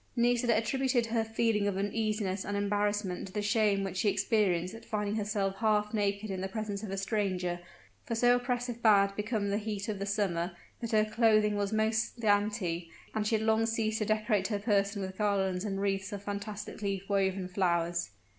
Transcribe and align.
Nisida 0.15 0.57
attributed 0.57 1.05
her 1.05 1.23
feeling 1.23 1.67
of 1.67 1.77
uneasiness 1.77 2.43
and 2.43 2.57
embarrassment 2.57 3.27
to 3.27 3.33
the 3.33 3.43
shame 3.43 3.83
which 3.83 3.97
she 3.97 4.09
experienced 4.09 4.73
at 4.73 4.83
finding 4.83 5.13
herself 5.15 5.57
half 5.57 5.93
naked 5.93 6.31
in 6.31 6.41
the 6.41 6.47
presence 6.47 6.81
of 6.81 6.89
a 6.89 6.97
stranger, 6.97 7.59
for 8.03 8.15
so 8.15 8.35
oppressive 8.35 8.81
bad 8.81 9.15
become 9.15 9.51
the 9.51 9.59
heat 9.59 9.87
of 9.89 9.99
the 9.99 10.07
summer, 10.07 10.53
that 10.79 10.89
her 10.89 11.05
clothing 11.05 11.53
was 11.55 11.71
most 11.71 12.15
scanty, 12.17 12.89
and 13.13 13.27
she 13.27 13.35
had 13.35 13.43
long 13.45 13.67
ceased 13.67 13.99
to 13.99 14.05
decorate 14.05 14.47
her 14.47 14.57
person 14.57 15.03
with 15.03 15.19
garlands 15.19 15.63
and 15.63 15.79
wreaths 15.79 16.11
of 16.11 16.23
fantastically 16.23 17.03
woven 17.07 17.47
flowers. 17.47 18.09